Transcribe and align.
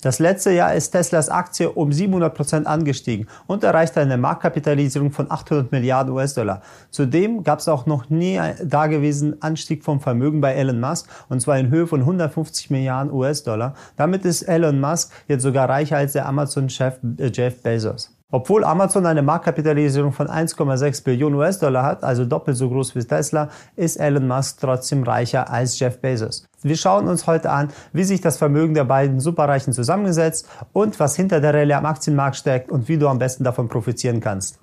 Das 0.00 0.20
letzte 0.20 0.52
Jahr 0.52 0.74
ist 0.74 0.90
Teslas 0.90 1.28
Aktie 1.28 1.68
um 1.72 1.92
700 1.92 2.32
Prozent 2.32 2.66
angestiegen 2.68 3.26
und 3.48 3.64
erreichte 3.64 4.00
eine 4.00 4.16
Marktkapitalisierung 4.16 5.10
von 5.10 5.28
800 5.28 5.72
Milliarden 5.72 6.12
US-Dollar. 6.12 6.62
Zudem 6.92 7.42
gab 7.42 7.58
es 7.58 7.66
auch 7.66 7.84
noch 7.86 8.08
nie 8.08 8.40
dagewesenen 8.62 9.42
Anstieg 9.42 9.82
vom 9.82 10.00
Vermögen 10.00 10.40
bei 10.40 10.54
Elon 10.54 10.78
Musk 10.78 11.08
und 11.28 11.40
zwar 11.40 11.58
in 11.58 11.70
Höhe 11.70 11.88
von 11.88 12.00
150 12.00 12.70
Milliarden 12.70 13.12
US-Dollar. 13.12 13.74
Damit 13.96 14.24
ist 14.24 14.42
Elon 14.42 14.78
Musk 14.78 15.12
jetzt 15.26 15.42
sogar 15.42 15.68
reicher 15.68 15.96
als 15.96 16.12
der 16.12 16.26
Amazon-Chef 16.26 16.98
äh, 17.18 17.32
Jeff 17.34 17.60
Bezos. 17.60 18.17
Obwohl 18.30 18.62
Amazon 18.62 19.06
eine 19.06 19.22
Marktkapitalisierung 19.22 20.12
von 20.12 20.28
1,6 20.28 21.02
Billionen 21.02 21.38
US-Dollar 21.38 21.82
hat, 21.82 22.04
also 22.04 22.26
doppelt 22.26 22.58
so 22.58 22.68
groß 22.68 22.94
wie 22.94 23.02
Tesla, 23.02 23.48
ist 23.74 23.96
Elon 23.96 24.28
Musk 24.28 24.58
trotzdem 24.60 25.02
reicher 25.02 25.48
als 25.48 25.78
Jeff 25.78 25.98
Bezos. 26.02 26.46
Wir 26.60 26.76
schauen 26.76 27.08
uns 27.08 27.26
heute 27.26 27.48
an, 27.50 27.68
wie 27.94 28.04
sich 28.04 28.20
das 28.20 28.36
Vermögen 28.36 28.74
der 28.74 28.84
beiden 28.84 29.18
Superreichen 29.18 29.72
zusammengesetzt 29.72 30.46
und 30.74 31.00
was 31.00 31.16
hinter 31.16 31.40
der 31.40 31.54
Rallye 31.54 31.72
am 31.72 31.86
Aktienmarkt 31.86 32.36
steckt 32.36 32.70
und 32.70 32.86
wie 32.88 32.98
du 32.98 33.08
am 33.08 33.18
besten 33.18 33.44
davon 33.44 33.68
profitieren 33.68 34.20
kannst. 34.20 34.58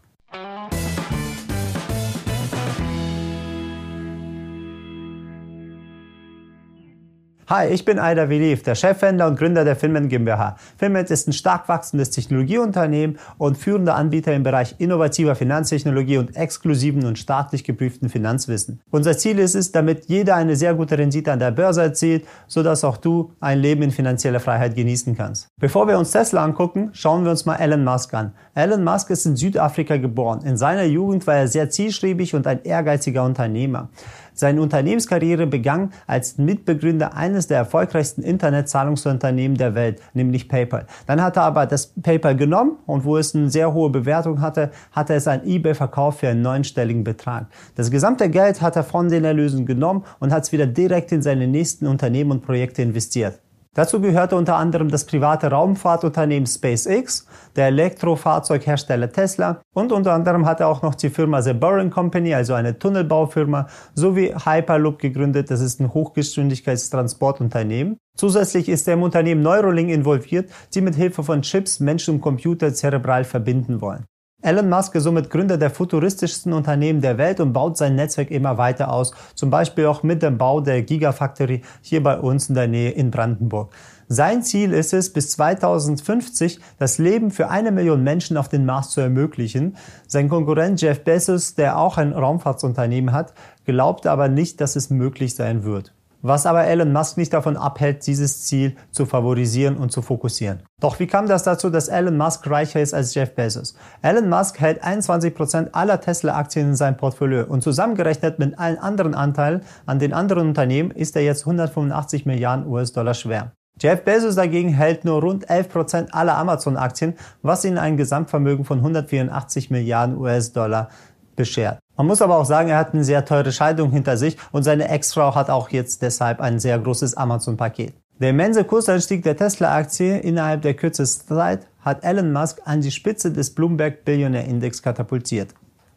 Hi, 7.48 7.67
ich 7.67 7.85
bin 7.85 7.99
Aida 7.99 8.27
Veliv, 8.27 8.63
der 8.63 8.73
Chefhändler 8.73 9.27
und 9.27 9.38
Gründer 9.38 9.63
der 9.63 9.76
Filmet 9.76 10.09
GmbH. 10.09 10.55
Filmet 10.80 11.12
ist 11.12 11.27
ein 11.27 11.34
stark 11.34 11.70
wachsendes 11.70 12.09
Technologieunternehmen 12.09 13.20
und 13.38 13.55
führender 13.55 13.94
Anbieter 13.94 14.34
im 14.34 14.41
Bereich 14.41 14.73
innovativer 14.80 15.35
Finanztechnologie 15.35 16.18
und 16.18 16.35
exklusiven 16.35 17.05
und 17.05 17.20
staatlich 17.20 17.63
geprüften 17.63 18.09
Finanzwissen. 18.09 18.81
Unser 18.90 19.16
Ziel 19.16 19.38
ist 19.38 19.54
es, 19.54 19.71
damit 19.71 20.05
jeder 20.08 20.35
eine 20.38 20.55
sehr 20.55 20.73
gute 20.73 20.98
Rendite 20.98 21.31
an 21.31 21.38
der 21.38 21.52
Börse 21.52 21.84
erzielt, 21.84 22.26
sodass 22.48 22.84
auch 22.84 22.98
du 22.98 23.34
ein 23.40 23.59
Leben 23.59 23.84
in 23.84 23.91
finanzieller 23.91 24.40
Freiheit 24.40 24.76
genießen 24.76 25.16
kannst. 25.16 25.49
Bevor 25.59 25.88
wir 25.88 25.99
uns 25.99 26.09
Tesla 26.09 26.43
angucken, 26.43 26.90
schauen 26.93 27.26
wir 27.26 27.30
uns 27.30 27.46
mal 27.46 27.57
Elon 27.57 27.84
Musk 27.84 28.12
an. 28.16 28.34
Elon 28.55 28.84
Musk 28.84 29.12
ist 29.12 29.23
in 29.27 29.35
Südafrika 29.35 29.98
geboren. 29.98 30.41
In 30.43 30.57
seiner 30.57 30.85
Jugend 30.85 31.27
war 31.27 31.35
er 31.35 31.48
sehr 31.48 31.70
zielstrebig 31.70 32.34
und 32.34 32.48
ein 32.48 32.63
ehrgeiziger 32.63 33.24
Unternehmer. 33.24 33.90
Seine 34.35 34.61
Unternehmenskarriere 34.61 35.47
begann 35.47 35.93
als 36.07 36.37
Mitbegründer 36.37 37.15
eines 37.15 37.47
der 37.47 37.57
erfolgreichsten 37.57 38.21
Internetzahlungsunternehmen 38.21 39.57
der 39.57 39.75
Welt, 39.75 40.01
nämlich 40.13 40.49
PayPal. 40.49 40.87
Dann 41.07 41.21
hat 41.21 41.37
er 41.37 41.43
aber 41.43 41.65
das 41.65 41.87
PayPal 41.87 42.35
genommen 42.35 42.77
und 42.85 43.05
wo 43.05 43.17
es 43.17 43.33
eine 43.33 43.49
sehr 43.49 43.73
hohe 43.73 43.89
Bewertung 43.89 44.41
hatte, 44.41 44.71
hat 44.91 45.09
er 45.09 45.15
es 45.15 45.27
an 45.27 45.45
eBay 45.45 45.73
verkauft 45.73 46.19
für 46.19 46.27
einen 46.27 46.41
neunstelligen 46.41 47.05
Betrag. 47.05 47.47
Das 47.75 47.89
gesamte 47.89 48.29
Geld 48.29 48.61
hat 48.61 48.75
er 48.75 48.83
von 48.83 49.07
den 49.07 49.23
Erlösen 49.23 49.65
genommen 49.65 50.03
und 50.19 50.33
hat 50.33 50.43
es 50.43 50.51
wieder 50.51 50.67
direkt 50.67 51.13
in 51.13 51.21
seine 51.21 51.47
nächsten 51.47 51.87
Unternehmen 51.87 52.31
und 52.31 52.41
Projekte 52.41 52.81
investiert. 52.81 53.39
Dazu 53.76 53.99
gehörte 53.99 54.37
unter 54.37 54.55
anderem 54.55 54.90
das 54.90 55.05
private 55.05 55.51
Raumfahrtunternehmen 55.51 56.48
SpaceX, 56.48 57.27
der 57.57 57.68
Elektrofahrzeughersteller 57.68 59.12
Tesla 59.12 59.59
und 59.73 59.91
unter 59.91 60.13
anderem 60.13 60.45
hat 60.45 60.62
er 60.62 60.70
auch 60.70 60.81
noch 60.81 60.95
die 60.95 61.09
Firma 61.09 61.41
The 61.41 61.51
Boring 61.51 61.90
Company, 61.90 62.34
also 62.34 62.53
eine 62.53 62.79
Tunnelbaufirma, 62.79 63.68
sowie 63.93 64.34
Hyperloop 64.34 65.00
gegründet, 65.00 65.51
das 65.51 65.59
ist 65.59 65.81
ein 65.81 65.94
Hochgeschwindigkeitstransportunternehmen. 65.94 67.97
Zusätzlich 68.16 68.69
ist 68.69 68.88
er 68.88 68.94
im 68.94 69.03
Unternehmen 69.03 69.41
Neuralink 69.41 69.90
involviert, 69.90 70.50
die 70.73 70.79
mit 70.79 70.96
Hilfe 70.96 71.23
von 71.23 71.41
Chips 71.41 71.81
Menschen 71.81 72.16
und 72.16 72.22
Computer 72.22 72.73
zerebral 72.73 73.25
verbinden 73.25 73.81
wollen. 73.81 74.06
Elon 74.46 74.69
Musk 74.69 74.94
ist 74.94 75.06
somit 75.06 75.31
Gründer 75.31 75.57
der 75.57 75.72
futuristischsten 75.72 76.53
Unternehmen 76.53 77.01
der 77.01 77.18
Welt 77.18 77.40
und 77.40 77.51
baut 77.51 77.78
sein 77.78 77.96
Netzwerk 77.96 78.29
immer 78.29 78.59
weiter 78.59 78.94
aus, 78.94 79.12
zum 79.34 79.50
Beispiel 79.50 79.88
auch 79.88 80.03
mit 80.03 80.22
dem 80.22 80.38
Bau 80.38 80.62
der 80.62 80.84
Gigafactory 80.84 81.63
hier 81.81 82.03
bei 82.03 82.19
uns 82.19 82.47
in 82.47 82.53
der 82.53 82.68
Nähe 82.68 82.91
in 82.91 83.09
Brandenburg. 83.09 83.74
Sein 84.07 84.44
Ziel 84.44 84.72
ist 84.72 84.94
es, 84.94 85.12
bis 85.12 85.31
2050 85.31 86.59
das 86.78 87.00
Leben 87.00 87.31
für 87.31 87.50
eine 87.50 87.72
Million 87.72 88.03
Menschen 88.03 88.38
auf 88.38 88.47
den 88.47 88.68
Mars 88.68 88.91
zu 88.91 89.02
ermöglichen. 89.02 89.78
Sein 90.06 90.29
Konkurrent 90.29 90.80
Jeff 90.80 91.03
Bezos, 91.03 91.56
der 91.56 91.80
auch 91.80 91.97
ein 91.97 92.13
Raumfahrtsunternehmen 92.13 93.16
hat, 93.16 93.34
glaubt 93.66 94.06
aber 94.06 94.28
nicht, 94.28 94.62
dass 94.62 94.75
es 94.75 94.92
möglich 94.92 95.34
sein 95.34 95.64
wird 95.64 95.92
was 96.28 96.47
aber 96.47 96.66
Elon 96.66 96.91
Musk 96.91 97.18
nicht 97.18 97.34
davon 97.34 97.56
abhält, 97.56 98.08
dieses 98.08 98.44
Ziel 98.44 98.75
zu 98.91 99.06
favorisieren 99.06 99.78
und 99.78 99.91
zu 99.91 100.02
fokussieren. 100.02 100.63
Doch 100.81 101.00
wie 101.00 101.06
kam 101.06 101.28
das 101.28 101.44
dazu, 101.44 101.69
dass 101.69 101.88
Elon 101.88 102.18
Musk 102.18 102.50
reicher 102.50 102.81
ist 102.81 102.96
als 102.96 103.13
Jeff 103.13 103.36
Bezos? 103.36 103.75
Elon 104.02 104.28
Musk 104.28 104.59
hält 104.59 104.84
21% 104.84 105.69
aller 105.74 106.02
Tesla-Aktien 106.02 106.69
in 106.69 106.75
seinem 106.75 106.97
Portfolio 106.97 107.46
und 107.46 107.62
zusammengerechnet 107.62 108.40
mit 108.40 108.58
allen 108.58 108.80
anderen 108.80 109.13
Anteilen 109.13 109.62
an 109.86 110.00
den 110.00 110.13
anderen 110.13 110.47
Unternehmen 110.47 110.90
ist 110.90 111.16
er 111.16 111.22
jetzt 111.22 111.41
185 111.41 112.25
Milliarden 112.25 112.66
US-Dollar 112.68 113.13
schwer. 113.13 113.52
Jeff 113.80 114.03
Bezos 114.03 114.36
dagegen 114.36 114.69
hält 114.69 115.06
nur 115.06 115.22
rund 115.22 115.50
11% 115.50 116.12
aller 116.12 116.38
Amazon-Aktien, 116.38 117.13
was 117.44 117.66
ihn 117.66 117.78
ein 117.78 117.97
Gesamtvermögen 117.97 118.66
von 118.66 118.80
184 118.80 119.69
Milliarden 119.69 120.18
US-Dollar 120.18 120.90
beschert. 121.36 121.80
Man 121.97 122.07
muss 122.07 122.22
aber 122.22 122.38
auch 122.38 122.45
sagen, 122.45 122.69
er 122.69 122.78
hat 122.78 122.94
eine 122.94 123.03
sehr 123.03 123.23
teure 123.23 123.51
Scheidung 123.51 123.91
hinter 123.91 124.17
sich 124.17 124.38
und 124.51 124.63
seine 124.63 124.89
Ex-Frau 124.89 125.33
hat 125.33 125.50
auch 125.50 125.69
jetzt 125.69 126.01
deshalb 126.01 126.41
ein 126.41 126.59
sehr 126.59 126.78
großes 126.78 127.16
Amazon-Paket. 127.16 127.94
Der 128.19 128.29
immense 128.29 128.63
Kursanstieg 128.63 129.23
der 129.23 129.38
Tesla-Aktie 129.38 130.19
innerhalb 130.19 130.61
der 130.61 130.73
kürzesten 130.73 131.35
Zeit 131.35 131.67
hat 131.81 132.03
Elon 132.03 132.33
Musk 132.33 132.61
an 132.66 132.81
die 132.81 132.91
Spitze 132.91 133.31
des 133.31 133.53
Bloomberg 133.53 134.03
Billionaire 134.06 134.45
Index 134.45 134.81
katapultiert. 134.81 135.53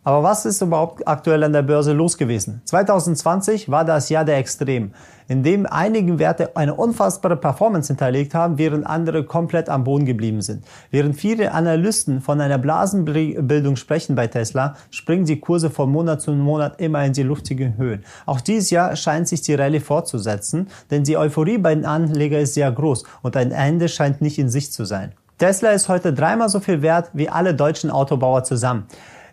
Aber 0.08 0.22
was 0.22 0.46
ist 0.46 0.62
überhaupt 0.62 1.06
aktuell 1.06 1.44
an 1.44 1.52
der 1.52 1.60
Börse 1.60 1.92
los 1.92 2.16
gewesen? 2.16 2.62
2020 2.64 3.70
war 3.70 3.84
das 3.84 4.08
Jahr 4.08 4.24
der 4.24 4.38
Extrem, 4.38 4.92
in 5.28 5.42
dem 5.42 5.66
einige 5.66 6.18
Werte 6.18 6.56
eine 6.56 6.72
unfassbare 6.72 7.36
Performance 7.36 7.88
hinterlegt 7.88 8.32
haben, 8.32 8.56
während 8.56 8.86
andere 8.86 9.24
komplett 9.24 9.68
am 9.68 9.84
Boden 9.84 10.06
geblieben 10.06 10.40
sind. 10.40 10.64
Während 10.90 11.16
viele 11.16 11.52
Analysten 11.52 12.22
von 12.22 12.40
einer 12.40 12.56
Blasenbildung 12.56 13.76
sprechen 13.76 14.14
bei 14.14 14.28
Tesla, 14.28 14.76
springen 14.90 15.26
die 15.26 15.40
Kurse 15.40 15.68
von 15.68 15.92
Monat 15.92 16.22
zu 16.22 16.32
Monat 16.32 16.80
immer 16.80 17.04
in 17.04 17.12
die 17.12 17.22
luftigen 17.22 17.76
Höhen. 17.76 18.02
Auch 18.24 18.40
dieses 18.40 18.70
Jahr 18.70 18.96
scheint 18.96 19.28
sich 19.28 19.42
die 19.42 19.56
Rallye 19.56 19.80
fortzusetzen, 19.80 20.68
denn 20.90 21.04
die 21.04 21.18
Euphorie 21.18 21.58
bei 21.58 21.74
den 21.74 21.84
Anlegern 21.84 22.40
ist 22.40 22.54
sehr 22.54 22.72
groß 22.72 23.04
und 23.20 23.36
ein 23.36 23.52
Ende 23.52 23.90
scheint 23.90 24.22
nicht 24.22 24.38
in 24.38 24.48
Sicht 24.48 24.72
zu 24.72 24.86
sein. 24.86 25.12
Tesla 25.36 25.72
ist 25.72 25.90
heute 25.90 26.14
dreimal 26.14 26.48
so 26.48 26.60
viel 26.60 26.80
wert 26.80 27.10
wie 27.12 27.28
alle 27.28 27.54
deutschen 27.54 27.90
Autobauer 27.90 28.42
zusammen. 28.44 28.86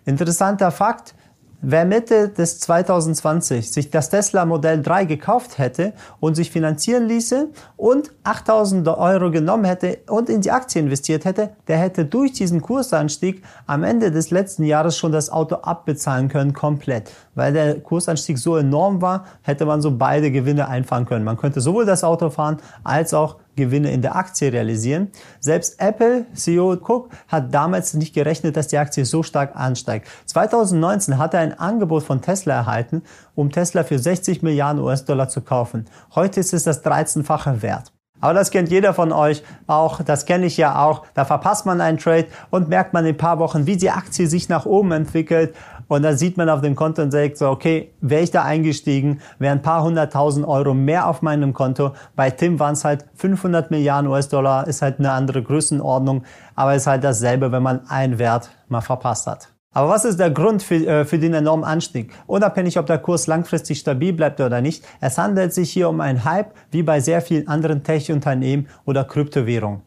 Interessanter 0.05 0.69
Fakt, 0.69 1.15
wer 1.61 1.83
Mitte 1.83 2.29
des 2.29 2.59
2020 2.59 3.71
sich 3.71 3.89
das 3.89 4.11
Tesla 4.11 4.45
Modell 4.45 4.83
3 4.83 5.05
gekauft 5.05 5.57
hätte 5.57 5.93
und 6.19 6.35
sich 6.35 6.51
finanzieren 6.51 7.07
ließe 7.07 7.49
und 7.75 8.11
8000 8.23 8.87
Euro 8.87 9.31
genommen 9.31 9.65
hätte 9.65 9.97
und 10.07 10.29
in 10.29 10.41
die 10.41 10.51
Aktie 10.51 10.79
investiert 10.79 11.25
hätte, 11.25 11.55
der 11.67 11.77
hätte 11.77 12.05
durch 12.05 12.33
diesen 12.33 12.61
Kursanstieg 12.61 13.43
am 13.65 13.83
Ende 13.83 14.11
des 14.11 14.29
letzten 14.29 14.63
Jahres 14.63 14.95
schon 14.95 15.11
das 15.11 15.31
Auto 15.31 15.55
abbezahlen 15.55 16.27
können 16.27 16.53
komplett. 16.53 17.11
Weil 17.33 17.53
der 17.53 17.79
Kursanstieg 17.79 18.37
so 18.37 18.57
enorm 18.57 19.01
war, 19.01 19.25
hätte 19.41 19.65
man 19.65 19.81
so 19.81 19.89
beide 19.89 20.29
Gewinne 20.29 20.67
einfahren 20.67 21.07
können. 21.07 21.25
Man 21.25 21.37
könnte 21.37 21.61
sowohl 21.61 21.87
das 21.87 22.03
Auto 22.03 22.29
fahren 22.29 22.57
als 22.83 23.15
auch 23.15 23.37
Gewinne 23.55 23.91
in 23.91 24.01
der 24.01 24.15
Aktie 24.15 24.51
realisieren. 24.51 25.11
Selbst 25.39 25.79
Apple 25.79 26.25
CEO 26.33 26.73
Cook 26.73 27.09
hat 27.27 27.53
damals 27.53 27.93
nicht 27.93 28.13
gerechnet, 28.13 28.57
dass 28.57 28.67
die 28.67 28.77
Aktie 28.77 29.05
so 29.05 29.23
stark 29.23 29.55
ansteigt. 29.55 30.07
2019 30.25 31.17
hat 31.17 31.33
er 31.33 31.41
ein 31.41 31.57
Angebot 31.57 32.03
von 32.03 32.21
Tesla 32.21 32.55
erhalten, 32.55 33.03
um 33.35 33.51
Tesla 33.51 33.83
für 33.83 33.99
60 33.99 34.41
Milliarden 34.41 34.81
US-Dollar 34.81 35.29
zu 35.29 35.41
kaufen. 35.41 35.85
Heute 36.13 36.39
ist 36.39 36.53
es 36.53 36.63
das 36.63 36.83
13-fache 36.83 37.61
Wert. 37.61 37.91
Aber 38.21 38.33
das 38.33 38.49
kennt 38.49 38.69
jeder 38.69 38.93
von 38.93 39.11
euch 39.11 39.43
auch, 39.67 40.01
das 40.01 40.25
kenne 40.25 40.45
ich 40.45 40.57
ja 40.57 40.83
auch. 40.83 41.03
Da 41.13 41.25
verpasst 41.25 41.65
man 41.65 41.81
einen 41.81 41.97
Trade 41.97 42.27
und 42.49 42.69
merkt 42.69 42.93
man 42.93 43.05
in 43.05 43.13
ein 43.13 43.17
paar 43.17 43.39
Wochen, 43.39 43.67
wie 43.67 43.77
die 43.77 43.91
Aktie 43.91 44.27
sich 44.27 44.49
nach 44.49 44.65
oben 44.65 44.91
entwickelt 44.93 45.53
und 45.87 46.03
dann 46.03 46.17
sieht 46.17 46.37
man 46.37 46.49
auf 46.49 46.61
dem 46.61 46.75
Konto 46.75 47.01
und 47.01 47.11
sagt 47.11 47.37
so, 47.37 47.49
okay, 47.49 47.91
wäre 48.01 48.23
ich 48.23 48.31
da 48.31 48.43
eingestiegen, 48.43 49.21
wären 49.39 49.59
ein 49.59 49.61
paar 49.61 49.83
hunderttausend 49.83 50.47
Euro 50.47 50.73
mehr 50.73 51.07
auf 51.07 51.21
meinem 51.21 51.53
Konto. 51.53 51.93
Bei 52.15 52.29
Tim 52.29 52.59
waren 52.59 52.73
es 52.73 52.85
halt 52.85 53.05
500 53.15 53.71
Milliarden 53.71 54.09
US-Dollar, 54.09 54.67
ist 54.67 54.81
halt 54.81 54.99
eine 54.99 55.11
andere 55.11 55.43
Größenordnung, 55.43 56.23
aber 56.55 56.75
ist 56.75 56.87
halt 56.87 57.03
dasselbe, 57.03 57.51
wenn 57.51 57.63
man 57.63 57.87
einen 57.89 58.19
Wert 58.19 58.49
mal 58.67 58.81
verpasst 58.81 59.27
hat. 59.27 59.49
Aber 59.75 59.89
was 59.89 60.05
ist 60.05 60.21
der 60.21 60.31
Grund 60.31 60.63
für, 60.63 60.75
äh, 60.75 61.03
für 61.03 61.19
den 61.19 61.33
enormen 61.33 61.65
Anstieg? 61.65 62.13
Unabhängig, 62.27 62.79
ob 62.79 62.85
der 62.85 62.97
Kurs 62.97 63.27
langfristig 63.27 63.79
stabil 63.79 64.13
bleibt 64.13 64.39
oder 64.39 64.61
nicht, 64.61 64.85
es 65.01 65.17
handelt 65.17 65.53
sich 65.53 65.69
hier 65.69 65.89
um 65.89 65.99
einen 65.99 66.23
Hype, 66.23 66.53
wie 66.71 66.81
bei 66.81 67.01
sehr 67.01 67.21
vielen 67.21 67.49
anderen 67.49 67.83
Tech-Unternehmen 67.83 68.69
oder 68.85 69.03
Kryptowährungen. 69.03 69.81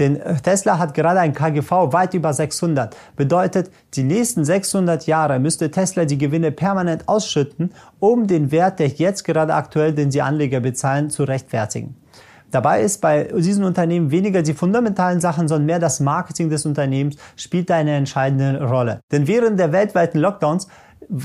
Denn 0.00 0.18
Tesla 0.42 0.78
hat 0.78 0.94
gerade 0.94 1.20
ein 1.20 1.34
KGV 1.34 1.92
weit 1.92 2.14
über 2.14 2.32
600. 2.32 2.96
Bedeutet, 3.16 3.70
die 3.94 4.02
nächsten 4.02 4.44
600 4.44 5.06
Jahre 5.06 5.38
müsste 5.38 5.70
Tesla 5.70 6.06
die 6.06 6.18
Gewinne 6.18 6.50
permanent 6.50 7.06
ausschütten, 7.06 7.72
um 8.00 8.26
den 8.26 8.50
Wert, 8.50 8.80
der 8.80 8.88
jetzt 8.88 9.24
gerade 9.24 9.54
aktuell, 9.54 9.92
den 9.92 10.10
die 10.10 10.22
Anleger 10.22 10.60
bezahlen, 10.60 11.10
zu 11.10 11.24
rechtfertigen. 11.24 11.96
Dabei 12.50 12.82
ist 12.82 13.00
bei 13.00 13.24
diesen 13.24 13.62
Unternehmen 13.62 14.10
weniger 14.10 14.42
die 14.42 14.54
fundamentalen 14.54 15.20
Sachen, 15.20 15.46
sondern 15.46 15.66
mehr 15.66 15.78
das 15.78 16.00
Marketing 16.00 16.50
des 16.50 16.66
Unternehmens 16.66 17.16
spielt 17.36 17.70
eine 17.70 17.92
entscheidende 17.92 18.64
Rolle. 18.64 19.00
Denn 19.12 19.28
während 19.28 19.60
der 19.60 19.70
weltweiten 19.70 20.18
Lockdowns 20.18 20.66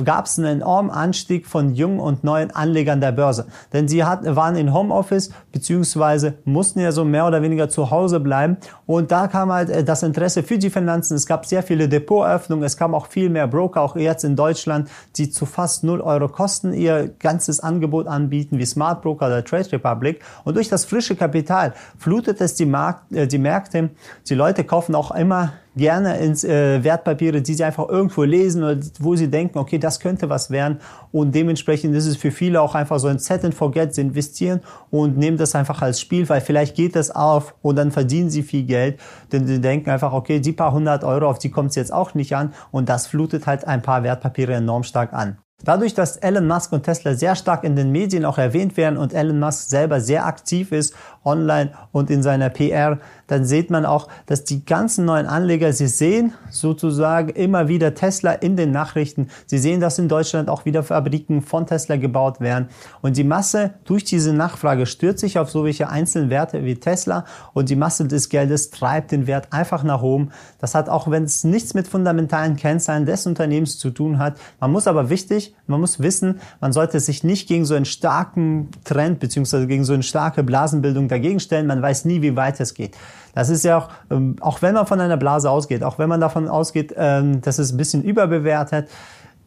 gab 0.03 0.25
es 0.25 0.39
einen 0.39 0.61
enormen 0.61 0.91
Anstieg 0.91 1.45
von 1.45 1.73
jungen 1.75 1.99
und 1.99 2.23
neuen 2.23 2.51
Anlegern 2.51 3.01
der 3.01 3.11
Börse. 3.11 3.45
Denn 3.73 3.87
sie 3.87 4.03
hat, 4.03 4.23
waren 4.35 4.55
in 4.55 4.73
Homeoffice 4.73 5.31
beziehungsweise 5.51 6.35
mussten 6.43 6.79
ja 6.79 6.91
so 6.91 7.05
mehr 7.05 7.27
oder 7.27 7.41
weniger 7.41 7.69
zu 7.69 7.91
Hause 7.91 8.19
bleiben. 8.19 8.57
Und 8.85 9.11
da 9.11 9.27
kam 9.27 9.51
halt 9.51 9.69
äh, 9.69 9.83
das 9.83 10.03
Interesse 10.03 10.43
für 10.43 10.57
die 10.57 10.69
Finanzen. 10.69 11.15
Es 11.15 11.25
gab 11.25 11.45
sehr 11.45 11.63
viele 11.63 11.87
Depoteröffnungen. 11.87 12.65
Es 12.65 12.77
kam 12.77 12.95
auch 12.95 13.07
viel 13.07 13.29
mehr 13.29 13.47
Broker, 13.47 13.81
auch 13.81 13.95
jetzt 13.95 14.23
in 14.23 14.35
Deutschland, 14.35 14.89
die 15.17 15.29
zu 15.29 15.45
fast 15.45 15.83
0 15.83 16.01
Euro 16.01 16.27
Kosten 16.27 16.73
ihr 16.73 17.09
ganzes 17.19 17.59
Angebot 17.59 18.07
anbieten, 18.07 18.57
wie 18.57 18.65
Smart 18.65 19.01
Broker 19.01 19.27
oder 19.27 19.43
Trade 19.43 19.71
Republic. 19.71 20.21
Und 20.43 20.55
durch 20.55 20.69
das 20.69 20.85
frische 20.85 21.15
Kapital 21.15 21.73
flutet 21.97 22.41
es 22.41 22.55
die, 22.55 22.65
Markt, 22.65 23.11
äh, 23.11 23.27
die 23.27 23.37
Märkte. 23.37 23.89
Die 24.27 24.35
Leute 24.35 24.63
kaufen 24.63 24.95
auch 24.95 25.11
immer 25.11 25.53
gerne 25.75 26.17
ins 26.17 26.43
äh, 26.43 26.83
Wertpapiere, 26.83 27.41
die 27.41 27.53
sie 27.53 27.63
einfach 27.63 27.87
irgendwo 27.89 28.23
lesen 28.23 28.63
oder 28.63 28.79
wo 28.99 29.15
sie 29.15 29.29
denken, 29.29 29.57
okay, 29.57 29.77
das 29.77 29.99
könnte 29.99 30.29
was 30.29 30.49
werden. 30.49 30.79
Und 31.11 31.35
dementsprechend 31.35 31.95
ist 31.95 32.05
es 32.05 32.17
für 32.17 32.31
viele 32.31 32.61
auch 32.61 32.75
einfach 32.75 32.99
so 32.99 33.07
ein 33.07 33.19
Set 33.19 33.43
and 33.43 33.53
Forget, 33.53 33.93
sie 33.93 34.01
investieren 34.01 34.61
und 34.89 35.17
nehmen 35.17 35.37
das 35.37 35.55
einfach 35.55 35.81
als 35.81 35.99
Spiel, 35.99 36.27
weil 36.29 36.41
vielleicht 36.41 36.75
geht 36.75 36.95
das 36.95 37.11
auf 37.11 37.55
und 37.61 37.75
dann 37.75 37.91
verdienen 37.91 38.29
sie 38.29 38.43
viel 38.43 38.63
Geld. 38.63 38.99
Denn 39.31 39.47
sie 39.47 39.59
denken 39.59 39.89
einfach, 39.89 40.13
okay, 40.13 40.39
die 40.39 40.53
paar 40.53 40.71
hundert 40.71 41.03
Euro, 41.03 41.29
auf 41.29 41.39
die 41.39 41.51
kommt 41.51 41.71
es 41.71 41.75
jetzt 41.75 41.93
auch 41.93 42.13
nicht 42.13 42.35
an. 42.35 42.53
Und 42.71 42.89
das 42.89 43.07
flutet 43.07 43.47
halt 43.47 43.67
ein 43.67 43.81
paar 43.81 44.03
Wertpapiere 44.03 44.53
enorm 44.53 44.83
stark 44.83 45.13
an. 45.13 45.37
Dadurch, 45.63 45.93
dass 45.93 46.17
Elon 46.17 46.47
Musk 46.47 46.73
und 46.73 46.83
Tesla 46.83 47.15
sehr 47.15 47.35
stark 47.35 47.63
in 47.63 47.75
den 47.75 47.91
Medien 47.91 48.25
auch 48.25 48.37
erwähnt 48.37 48.75
werden 48.75 48.97
und 48.97 49.13
Elon 49.13 49.39
Musk 49.39 49.69
selber 49.69 50.01
sehr 50.01 50.25
aktiv 50.25 50.71
ist 50.73 50.93
online 51.23 51.71
und 51.91 52.11
in 52.11 52.21
seiner 52.21 52.49
PR, 52.49 52.99
dann 53.27 53.45
sieht 53.45 53.69
man 53.69 53.85
auch, 53.85 54.07
dass 54.25 54.43
die 54.43 54.65
ganzen 54.65 55.05
neuen 55.05 55.25
Anleger, 55.25 55.73
sie 55.73 55.87
sehen 55.87 56.33
sozusagen 56.49 57.29
immer 57.29 57.67
wieder 57.67 57.93
Tesla 57.95 58.31
in 58.33 58.55
den 58.55 58.71
Nachrichten. 58.71 59.29
Sie 59.45 59.57
sehen, 59.57 59.79
dass 59.79 59.99
in 59.99 60.07
Deutschland 60.07 60.49
auch 60.49 60.65
wieder 60.65 60.83
Fabriken 60.83 61.41
von 61.41 61.65
Tesla 61.65 61.95
gebaut 61.97 62.39
werden. 62.39 62.69
Und 63.01 63.17
die 63.17 63.23
Masse 63.23 63.73
durch 63.85 64.03
diese 64.03 64.33
Nachfrage 64.33 64.85
stürzt 64.85 65.21
sich 65.21 65.39
auf 65.39 65.49
solche 65.49 65.89
einzelnen 65.89 66.29
Werte 66.29 66.63
wie 66.63 66.75
Tesla 66.75 67.25
und 67.53 67.69
die 67.69 67.75
Masse 67.75 68.05
des 68.05 68.29
Geldes 68.29 68.69
treibt 68.69 69.11
den 69.11 69.27
Wert 69.27 69.51
einfach 69.51 69.83
nach 69.83 70.01
oben. 70.01 70.29
Das 70.59 70.75
hat 70.75 70.89
auch, 70.89 71.09
wenn 71.09 71.23
es 71.23 71.43
nichts 71.43 71.73
mit 71.73 71.87
fundamentalen 71.87 72.55
Kennzahlen 72.55 73.05
des 73.05 73.25
Unternehmens 73.25 73.77
zu 73.77 73.89
tun 73.89 74.19
hat. 74.19 74.37
Man 74.59 74.71
muss 74.71 74.87
aber 74.87 75.09
wichtig, 75.09 75.55
man 75.67 75.79
muss 75.79 75.99
wissen, 75.99 76.39
man 76.61 76.73
sollte 76.73 76.99
sich 76.99 77.23
nicht 77.23 77.47
gegen 77.47 77.65
so 77.65 77.75
einen 77.75 77.85
starken 77.85 78.69
Trend 78.83 79.19
beziehungsweise 79.19 79.67
gegen 79.67 79.83
so 79.83 79.93
eine 79.93 80.03
starke 80.03 80.43
Blasenbildung 80.43 81.07
dagegen 81.07 81.39
stellen. 81.39 81.67
Man 81.67 81.81
weiß 81.81 82.05
nie, 82.05 82.21
wie 82.21 82.35
weit 82.35 82.59
es 82.59 82.73
geht. 82.73 82.95
Das 83.33 83.49
ist 83.49 83.63
ja 83.63 83.77
auch, 83.77 83.89
ähm, 84.09 84.35
auch 84.41 84.61
wenn 84.61 84.73
man 84.73 84.85
von 84.85 84.99
einer 84.99 85.17
Blase 85.17 85.49
ausgeht, 85.49 85.83
auch 85.83 85.99
wenn 85.99 86.09
man 86.09 86.21
davon 86.21 86.47
ausgeht, 86.47 86.93
ähm, 86.97 87.41
dass 87.41 87.59
es 87.59 87.71
ein 87.71 87.77
bisschen 87.77 88.03
überbewertet, 88.03 88.89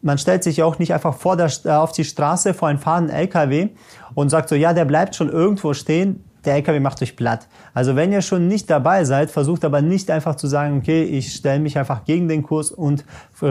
man 0.02 0.18
stellt 0.18 0.44
sich 0.44 0.58
ja 0.58 0.64
auch 0.64 0.78
nicht 0.78 0.94
einfach 0.94 1.14
vor 1.14 1.36
der, 1.36 1.50
äh, 1.64 1.70
auf 1.70 1.92
die 1.92 2.04
Straße 2.04 2.54
vor 2.54 2.68
einen 2.68 2.78
fahrenden 2.78 3.14
LKW 3.14 3.70
und 4.14 4.30
sagt 4.30 4.48
so, 4.48 4.54
ja, 4.54 4.72
der 4.72 4.84
bleibt 4.84 5.16
schon 5.16 5.28
irgendwo 5.28 5.74
stehen, 5.74 6.24
der 6.44 6.54
LKW 6.54 6.80
macht 6.80 7.02
euch 7.02 7.16
platt. 7.16 7.48
Also 7.74 7.96
wenn 7.96 8.12
ihr 8.12 8.22
schon 8.22 8.48
nicht 8.48 8.70
dabei 8.70 9.04
seid, 9.04 9.30
versucht 9.30 9.64
aber 9.64 9.82
nicht 9.82 10.10
einfach 10.10 10.36
zu 10.36 10.46
sagen, 10.46 10.78
okay, 10.78 11.02
ich 11.04 11.34
stelle 11.34 11.60
mich 11.60 11.78
einfach 11.78 12.04
gegen 12.04 12.28
den 12.28 12.42
Kurs 12.42 12.70
und 12.70 13.04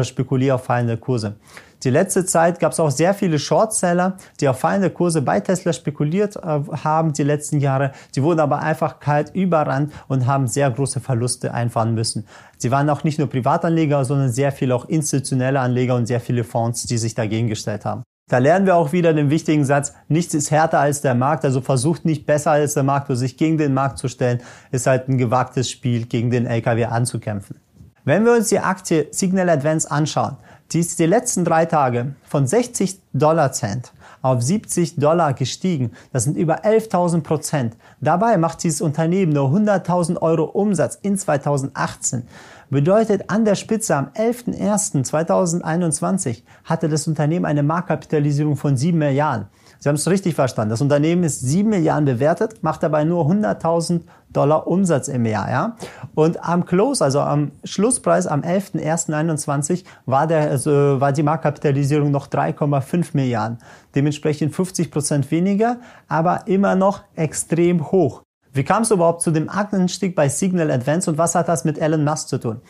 spekuliere 0.04 0.56
auf 0.56 0.63
fallende 0.66 0.98
Kurse. 0.98 1.36
Die 1.84 1.92
letzte 1.92 2.25
Zeit 2.25 2.60
gab 2.60 2.72
es 2.72 2.80
auch 2.80 2.89
sehr 2.89 3.13
viele 3.13 3.38
Shortseller, 3.38 4.18
die 4.39 4.50
auf 4.50 4.60
fallende 4.60 4.89
Kurse 4.89 5.22
bei 5.22 5.39
Tesla 5.39 5.74
spekuliert 5.74 6.36
äh, 6.36 6.60
haben 6.84 7.13
die 7.13 7.24
letzten 7.24 7.60
Jahre. 7.60 7.92
Sie 8.12 8.24
wurden 8.24 8.39
aber 8.39 8.60
einfach 8.60 9.00
kalt 9.00 9.34
überrannt 9.36 9.94
und 10.07 10.25
haben 10.25 10.48
sehr 10.48 10.72
große 10.72 11.00
Verluste 11.00 11.54
einfahren 11.54 11.94
müssen. 11.94 12.25
Sie 12.57 12.72
waren 12.72 12.89
auch 12.89 13.04
nicht 13.04 13.19
nur 13.19 13.30
Privatanleger, 13.30 14.06
sondern 14.06 14.31
sehr 14.31 14.51
viele 14.51 14.74
auch 14.74 14.86
institutionelle 14.86 15.60
Anleger 15.60 15.95
und 15.95 16.07
sehr 16.07 16.19
viele 16.19 16.44
Fonds, 16.44 16.84
die 16.84 16.98
sich 16.98 17.13
dagegen 17.13 17.48
gestellt 17.48 17.86
haben. 17.86 18.01
Da 18.29 18.39
lernen 18.39 18.65
wir 18.65 18.75
auch 18.75 18.91
wieder 18.91 19.13
den 19.13 19.29
wichtigen 19.29 19.63
Satz, 19.63 19.94
nichts 20.09 20.33
ist 20.33 20.51
härter 20.51 20.81
als 20.81 21.00
der 21.00 21.15
Markt, 21.15 21.45
also 21.45 21.62
versucht 21.62 22.03
nicht 22.03 22.25
besser 22.25 22.51
als 22.51 22.74
der 22.74 22.83
Markt, 22.83 23.09
oder 23.09 23.15
sich 23.15 23.38
gegen 23.38 23.57
den 23.57 23.74
Markt 23.74 24.00
zu 24.00 24.09
stellen, 24.09 24.41
ist 24.69 24.85
halt 24.85 25.07
ein 25.07 25.18
gewagtes 25.18 25.71
Spiel, 25.71 26.06
gegen 26.06 26.29
den 26.29 26.45
LKW 26.45 26.85
anzukämpfen. 26.85 27.56
Wenn 28.03 28.25
wir 28.25 28.33
uns 28.33 28.50
die 28.50 28.59
Aktie 28.59 29.07
Signal 29.12 29.50
Advance 29.50 29.89
anschauen, 29.89 30.35
die 30.74 30.81
ist 30.81 31.00
die 31.00 31.06
letzten 31.06 31.45
drei 31.45 31.65
Tage 31.65 32.15
von 32.24 32.45
60 32.45 33.00
Dollar 33.13 33.53
Cent 33.53 33.94
auf 34.27 34.41
70 34.41 34.97
Dollar 34.97 35.33
gestiegen. 35.33 35.91
Das 36.13 36.25
sind 36.25 36.38
über 36.38 36.65
11.000 36.65 37.21
Prozent. 37.21 37.77
Dabei 38.01 38.38
macht 38.38 38.63
dieses 38.63 38.81
Unternehmen 38.81 39.31
nur 39.33 39.50
100.000 39.50 40.21
Euro 40.21 40.44
Umsatz 40.44 41.00
in 41.01 41.18
2018. 41.18 42.27
Bedeutet, 42.69 43.29
an 43.29 43.45
der 43.45 43.56
Spitze 43.56 43.95
am 43.95 44.09
11.01.2021 44.09 46.44
hatte 46.65 46.89
das 46.89 47.07
Unternehmen 47.07 47.45
eine 47.45 47.63
Marktkapitalisierung 47.63 48.57
von 48.57 48.75
7 48.75 48.97
Milliarden. 48.97 49.47
Sie 49.79 49.89
haben 49.89 49.95
es 49.95 50.09
richtig 50.09 50.35
verstanden. 50.35 50.71
Das 50.71 50.81
Unternehmen 50.81 51.24
ist 51.24 51.41
7 51.41 51.69
Milliarden 51.69 52.06
bewertet, 52.06 52.63
macht 52.63 52.83
dabei 52.83 53.03
nur 53.03 53.25
100.000 53.25 54.01
Dollar 54.33 54.68
Umsatz 54.68 55.07
im 55.07 55.25
Jahr. 55.25 55.50
Ja? 55.50 55.75
Und 56.15 56.44
am 56.44 56.65
Close, 56.65 57.03
also 57.03 57.21
am 57.21 57.51
Schlusspreis 57.63 58.27
am 58.27 58.41
11.01.21 58.41 59.83
war, 60.06 60.27
der, 60.27 60.50
also 60.50 61.00
war 61.00 61.12
die 61.12 61.24
Marktkapitalisierung 61.24 62.12
noch 62.12 62.27
3,5 62.27 63.09
Milliarden. 63.13 63.59
Dementsprechend 63.95 64.53
50 64.53 64.91
Prozent 64.91 65.31
weniger, 65.31 65.77
aber 66.07 66.47
immer 66.47 66.75
noch 66.75 67.01
extrem 67.15 67.91
hoch. 67.91 68.21
Wie 68.53 68.63
kam 68.63 68.81
es 68.81 68.91
überhaupt 68.91 69.21
zu 69.21 69.31
dem 69.31 69.50
Anstieg 69.50 70.15
bei 70.15 70.29
Signal 70.29 70.71
Advance 70.71 71.12
und 71.12 71.18
was 71.19 71.35
hat 71.35 71.47
das 71.47 71.63
mit 71.63 71.77
Elon 71.77 72.03
Musk 72.03 72.27
zu 72.27 72.39
tun? 72.39 72.62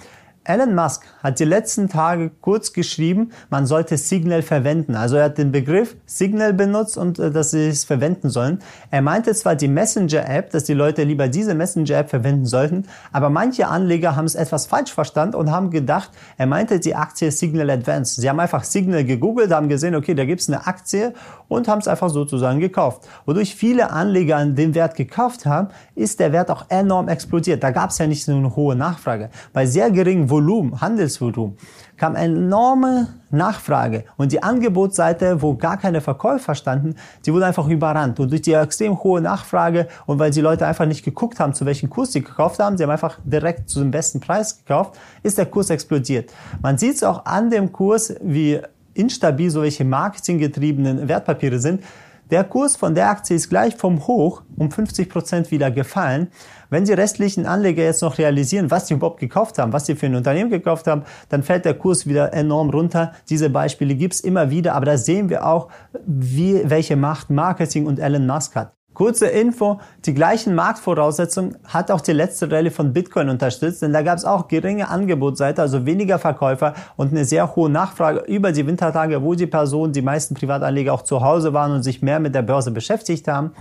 Elon 0.47 0.75
Musk 0.75 1.03
hat 1.21 1.39
die 1.39 1.43
letzten 1.43 1.89
Tage 1.89 2.31
kurz 2.39 2.71
geschrieben, 2.71 3.31
man 3.49 3.65
sollte 3.65 3.97
Signal 3.97 4.41
verwenden. 4.41 4.95
Also 4.95 5.17
er 5.17 5.25
hat 5.25 5.37
den 5.37 5.51
Begriff 5.51 5.97
Signal 6.05 6.53
benutzt 6.53 6.97
und 6.97 7.19
äh, 7.19 7.31
dass 7.31 7.51
sie 7.51 7.67
es 7.67 7.83
verwenden 7.83 8.29
sollen. 8.29 8.59
Er 8.89 9.01
meinte 9.01 9.33
zwar 9.33 9.55
die 9.55 9.67
Messenger-App, 9.67 10.51
dass 10.51 10.63
die 10.63 10.73
Leute 10.73 11.03
lieber 11.03 11.27
diese 11.27 11.53
Messenger-App 11.53 12.09
verwenden 12.09 12.45
sollten, 12.45 12.85
aber 13.11 13.29
manche 13.29 13.67
Anleger 13.67 14.15
haben 14.15 14.23
es 14.23 14.35
etwas 14.35 14.67
falsch 14.67 14.93
verstanden 14.93 15.35
und 15.35 15.51
haben 15.51 15.69
gedacht, 15.69 16.11
er 16.37 16.47
meinte 16.47 16.79
die 16.79 16.95
Aktie 16.95 17.29
Signal 17.29 17.69
Advance. 17.69 18.21
Sie 18.21 18.29
haben 18.29 18.39
einfach 18.39 18.63
Signal 18.63 19.03
gegoogelt, 19.03 19.51
haben 19.51 19.67
gesehen, 19.67 19.95
okay, 19.95 20.13
da 20.13 20.23
gibt 20.23 20.39
es 20.39 20.47
eine 20.47 20.65
Aktie 20.65 21.13
und 21.49 21.67
haben 21.67 21.79
es 21.79 21.89
einfach 21.89 22.09
sozusagen 22.09 22.61
gekauft. 22.61 23.07
Wodurch 23.25 23.53
viele 23.53 23.91
Anleger 23.91 24.37
an 24.37 24.55
den 24.55 24.75
Wert 24.75 24.95
gekauft 24.95 25.45
haben, 25.45 25.67
ist 25.95 26.21
der 26.21 26.31
Wert 26.31 26.49
auch 26.49 26.65
enorm 26.69 27.09
explodiert. 27.09 27.63
Da 27.63 27.71
gab 27.71 27.89
es 27.89 27.97
ja 27.97 28.07
nicht 28.07 28.23
so 28.23 28.31
eine 28.31 28.55
hohe 28.55 28.75
Nachfrage. 28.75 29.29
Bei 29.51 29.65
sehr 29.65 29.91
geringem 29.91 30.29
Volumen, 30.37 30.79
Handelsvolumen, 30.79 31.57
kam 31.97 32.15
enorme 32.15 33.07
Nachfrage 33.31 34.03
und 34.17 34.31
die 34.31 34.43
Angebotsseite, 34.43 35.41
wo 35.41 35.55
gar 35.55 35.77
keine 35.77 35.99
Verkäufer 35.99 36.53
standen, 36.53 36.95
die 37.25 37.33
wurde 37.33 37.47
einfach 37.47 37.67
überrannt. 37.67 38.19
Und 38.19 38.29
durch 38.29 38.43
die 38.43 38.53
extrem 38.53 39.01
hohe 39.03 39.19
Nachfrage 39.19 39.87
und 40.05 40.19
weil 40.19 40.29
die 40.29 40.41
Leute 40.41 40.67
einfach 40.67 40.85
nicht 40.85 41.03
geguckt 41.03 41.39
haben, 41.39 41.53
zu 41.53 41.65
welchem 41.65 41.89
Kurs 41.89 42.13
sie 42.13 42.21
gekauft 42.21 42.59
haben, 42.59 42.77
sie 42.77 42.83
haben 42.83 42.91
einfach 42.91 43.17
direkt 43.23 43.67
zu 43.67 43.79
dem 43.79 43.89
besten 43.89 44.19
Preis 44.19 44.59
gekauft, 44.59 44.99
ist 45.23 45.39
der 45.39 45.47
Kurs 45.47 45.71
explodiert. 45.71 46.31
Man 46.61 46.77
sieht 46.77 46.95
es 46.95 47.03
auch 47.03 47.25
an 47.25 47.49
dem 47.49 47.71
Kurs, 47.71 48.13
wie 48.21 48.61
instabil 48.93 49.49
solche 49.49 49.85
marketinggetriebenen 49.85 51.07
Wertpapiere 51.07 51.59
sind. 51.59 51.83
Der 52.29 52.43
Kurs 52.43 52.75
von 52.75 52.93
der 52.93 53.09
Aktie 53.09 53.37
ist 53.37 53.47
gleich 53.47 53.77
vom 53.77 54.05
Hoch 54.05 54.41
um 54.57 54.69
50 54.69 55.09
Prozent 55.09 55.49
wieder 55.49 55.71
gefallen. 55.71 56.27
Wenn 56.69 56.83
die 56.83 56.91
restlichen 56.91 57.45
Anleger 57.45 57.83
jetzt 57.83 58.01
noch 58.01 58.17
realisieren, 58.17 58.69
was 58.69 58.87
sie 58.87 58.95
überhaupt 58.95 59.21
gekauft 59.21 59.57
haben, 59.57 59.71
was 59.71 59.85
sie 59.85 59.95
für 59.95 60.07
ein 60.07 60.15
Unternehmen 60.15 60.49
gekauft 60.49 60.87
haben, 60.87 61.03
dann 61.29 61.41
fällt 61.41 61.63
der 61.63 61.75
Kurs 61.75 62.05
wieder 62.05 62.33
enorm 62.33 62.69
runter. 62.69 63.13
Diese 63.29 63.49
Beispiele 63.49 63.95
gibt's 63.95 64.19
immer 64.19 64.49
wieder, 64.49 64.75
aber 64.75 64.85
da 64.85 64.97
sehen 64.97 65.29
wir 65.29 65.45
auch, 65.45 65.69
wie, 66.05 66.61
welche 66.65 66.97
Macht 66.97 67.29
Marketing 67.29 67.85
und 67.85 67.97
Elon 67.97 68.27
Musk 68.27 68.55
hat. 68.55 68.76
Kurze 68.97 69.27
Info, 69.27 69.79
die 70.07 70.15
gleichen 70.15 70.55
Marktvoraussetzungen 70.55 71.55
hat 71.65 71.91
auch 71.91 72.01
die 72.01 72.13
letzte 72.13 72.51
Rallye 72.51 72.71
von 72.71 72.93
Bitcoin 72.93 73.29
unterstützt, 73.29 73.83
denn 73.83 73.93
da 73.93 74.01
gab 74.01 74.17
es 74.17 74.25
auch 74.25 74.47
geringe 74.47 74.89
Angebotsseite, 74.89 75.61
also 75.61 75.85
weniger 75.85 76.17
Verkäufer 76.17 76.73
und 76.95 77.11
eine 77.11 77.23
sehr 77.23 77.55
hohe 77.55 77.69
Nachfrage 77.69 78.21
über 78.21 78.51
die 78.51 78.65
Wintertage, 78.65 79.21
wo 79.21 79.35
die 79.35 79.45
Personen, 79.45 79.93
die 79.93 80.01
meisten 80.01 80.33
Privatanleger 80.33 80.95
auch 80.95 81.03
zu 81.03 81.21
Hause 81.21 81.53
waren 81.53 81.73
und 81.73 81.83
sich 81.83 82.01
mehr 82.01 82.19
mit 82.19 82.33
der 82.33 82.41
Börse 82.41 82.71
beschäftigt 82.71 83.27
haben, 83.27 83.51